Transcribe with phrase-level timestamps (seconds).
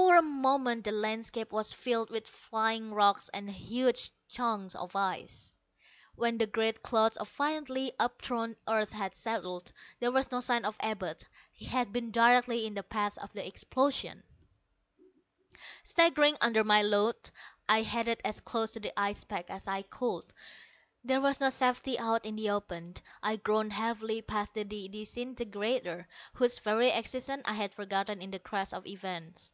[0.00, 5.52] For a moment the landscape was filled with flying rocks and huge chunks of ice.
[6.14, 10.76] When the great clouds of violently upthrown earth had settled, there was no sign of
[10.78, 11.24] Abud.
[11.52, 14.22] He had been directly in the path of the explosion!
[15.82, 17.28] Staggering under my load,
[17.68, 20.24] I headed as close to the ice pack as I could.
[21.02, 22.94] There was no safety out in the open.
[23.24, 28.72] I groaned heavily past the disintegrator, whose very existence I had forgotten in the crash
[28.72, 29.52] of events.